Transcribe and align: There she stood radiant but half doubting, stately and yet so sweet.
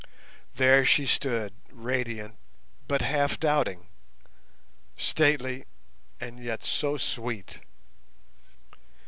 There 0.55 0.83
she 0.83 1.05
stood 1.05 1.53
radiant 1.69 2.35
but 2.87 3.03
half 3.03 3.39
doubting, 3.39 3.85
stately 4.97 5.65
and 6.19 6.39
yet 6.39 6.63
so 6.63 6.97
sweet. 6.97 7.59